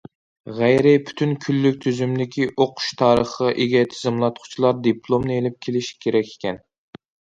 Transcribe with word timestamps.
غەيرىي 0.59 0.95
پۈتۈن 1.09 1.35
كۈنلۈك 1.43 1.77
تۈزۈمدىكى 1.83 2.47
ئوقۇش 2.65 2.87
تارىخىغا 3.01 3.53
ئىگە 3.65 3.83
تىزىملاتقۇچىلار 3.93 4.81
دىپلومنى 4.89 5.41
ئېلىپ 5.41 5.61
كېلىش 5.67 5.93
كېرەك 6.07 6.33
ئىكەن. 6.33 6.59